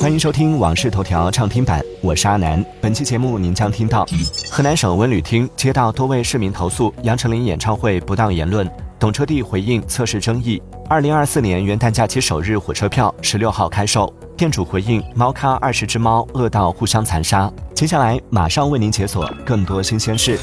[0.00, 2.64] 欢迎收听《往事头条》畅听版，我是阿南。
[2.80, 4.06] 本期节目您将听到：
[4.48, 10.62] 河南省文旅厅接到多位市民投诉杨丞琳演唱会不当言论，懂车帝回应测试争议。
[10.88, 17.52] 二零二四年元旦假期首日火车票十六号开售，店主回应猫咖二十只猫饿到互相残杀。
[17.74, 20.38] 接下来马上为您解锁更多新鲜事。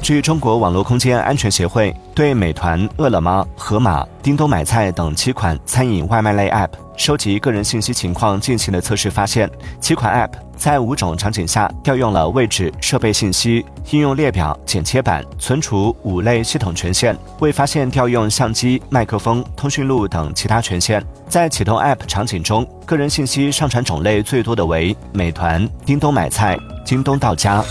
[0.00, 6.70] 据中国网络空间安全协会对美团、饿了么、盒马、叮咚买菜等七款餐饮外卖类 App
[7.00, 9.50] 收集个人信息情况进行的测试发现，
[9.80, 21.02] 七款 App 在五种场景下调用了位置、设备信息、应用列表、剪切板、存储五类系统权限，未发现调用相机、麦克风、通讯录等其他权限。
[21.26, 27.64] 在启动 App 场景中，个人信息上传种类最多的为美团、叮咚买菜、京东到家。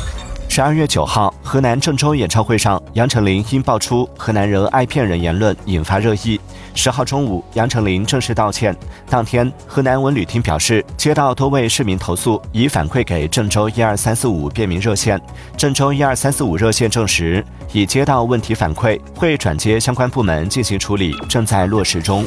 [0.51, 6.41] 十二月九号，河南郑州演唱会上，杨丞琳因爆出河南人爱骗人言论引发热议。
[6.79, 8.73] 十号中午，杨丞琳正式道歉。
[9.09, 15.19] 当天，河南文旅厅表示，接到多位市民投诉，已反馈给郑州一二三四五便民热线。
[15.57, 22.25] 郑州一二三四五热线证实，已接到问题反馈，会转接相关部门进行处理，正在落实中。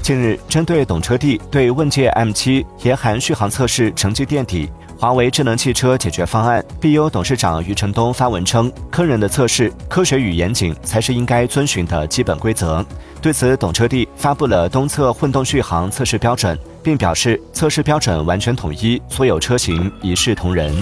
[0.00, 4.70] 近日，针对懂车帝对问界 M7 严寒续航测试成绩垫底。
[5.00, 12.84] 华为智能汽车解决方案 BU 董事长余承东发文称：“坑人的测试，科学与严谨才是应该遵循的基本规则。”
[13.22, 20.74] 对此，懂车帝发布了东侧混动续航测试标准，并表示测试标准完全统一，所有车型一视同仁。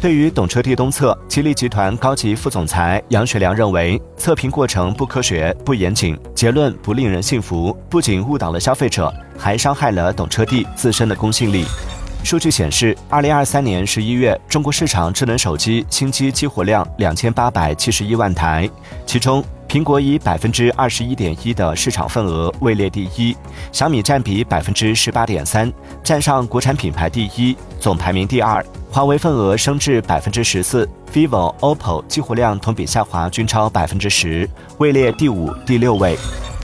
[0.00, 11.64] 对于懂车帝东侧，吉利集团高级副总裁杨学良认为，测评过程不科学、不严谨，结论不令人信服，不仅误导了消费者，还伤害了懂车帝自身的公信力。
[12.24, 18.68] 数据显示，二零二三年十一月，中国市场智能手机新机激活量两千八百七十一万台，
[19.06, 23.34] 其中苹果以百分之二十一点一的市场份额位列第一，
[23.72, 25.72] 小米占比百分之十八点三，
[26.04, 28.62] 占上国产品牌第一，总排名第二。
[28.90, 34.48] 华为份额升至百分之十四，vivo、OPPO 激活量同比下滑均超百分之十，
[34.78, 36.16] 位列第五、第六位。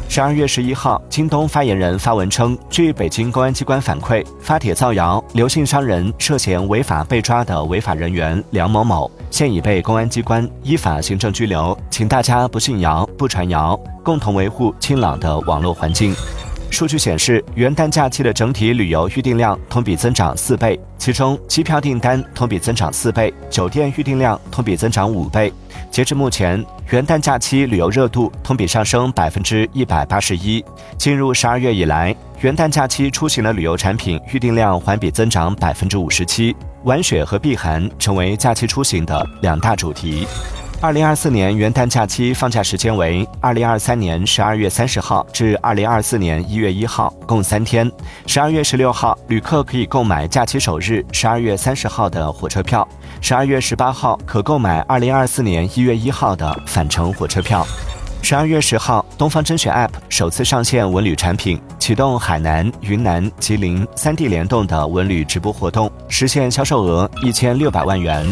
[0.09, 16.15] 十二月十一号，京东发言人发文称，据北京公安机关反馈，发帖造谣、刘姓商人涉嫌违法被抓的违法人员梁某某，现已被公安机关依法行政拘留，请大家不信谣、不传谣，共同维护清朗的网络环境。
[16.75, 25.53] 数据显示，元旦假期的整体旅游预订量同比增长四倍，其中机票订单同比增长四倍，酒店预订量同比增长五倍。
[25.89, 30.65] 截至目前，元旦假期旅游热度同比上升百分之一百八十一。
[30.99, 40.27] 进入十二月以来，元旦假期出行的旅游产品预订量环比增长百分之五十七，玩雪和避寒成为假期出行的两大主题。
[40.85, 47.91] 二零二四年元旦假期放假时间为二零二三年十二月三十号至二零二四年一月一号，共三天。
[48.27, 52.87] 十二月十六号，旅客可以购买假期首日十二月三十号的火车票；
[53.23, 57.67] 十二月十八号可购买二零二四年一月一号的返程火车票。
[58.21, 68.27] 十二月十号，东方甄选 App 首次上线文旅产品，启动海南、云南、吉林三地联动的文旅直播活动，实现销售额一千六百万元。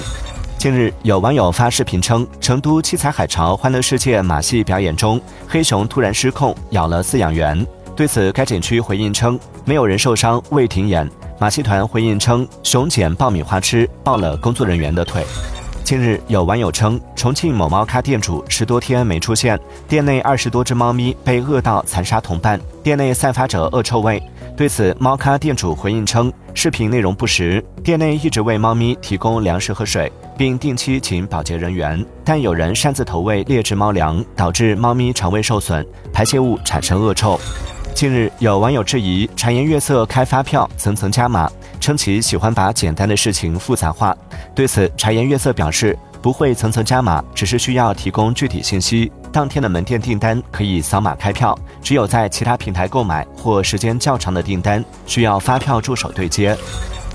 [0.62, 7.66] 近日，有网友发视频称，成都七彩海潮欢乐世界马戏表演中，黑熊突然失控咬了饲养员。
[7.96, 11.10] 对此，该景区回应称，没有人受伤，未停演。
[11.40, 15.26] 马戏团回应称，熊捡爆米花吃，爆了工作人员的腿。
[15.92, 24.18] 近日，有网友称，重庆某猫咖店主十多天没出现，店内二十多只猫咪被饿到残杀同伴，店内散发着恶臭味。
[24.56, 37.38] 对此，猫咖店主回应称，视频内容不实，店内一直为猫咪提供粮食和水，并定期请保洁人员，但有人擅自投喂劣质猫粮，导致猫咪肠胃受损，排泄物产生恶臭。
[37.94, 44.16] 近日，有网友质疑茶颜悦色开发票层层加码，称其喜欢把简单的事情复杂化。
[44.54, 49.12] 对此，茶颜悦色表示不会层层加码，只是需要提供具体信息。
[49.30, 56.56] 当天的门店订单可以扫码开票，只有在其他平台购买或时间较长的订单，需要发票助手对接。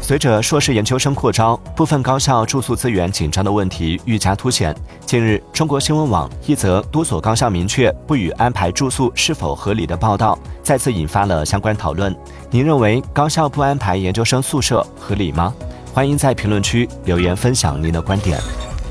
[0.07, 4.73] 随着硕士研究生扩招，部分高校住宿资源紧张的问题愈加凸显。
[5.05, 12.15] 近日，中国新闻网一则多所高校明确不予安排住宿是否合理的报道，再次引发了相关讨论。
[12.49, 15.53] 您认为高校不安排研究生宿舍合理吗？
[15.93, 18.39] 欢迎在评论区留言分享您的观点。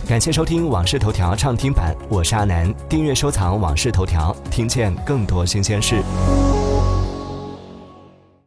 [0.06, 2.70] 感谢收听《往事头条》畅听版，我是阿南。
[2.90, 6.02] 订阅收藏《往事头条》，听见更多新鲜事。